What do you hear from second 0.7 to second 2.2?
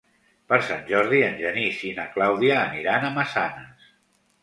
Jordi en Genís i na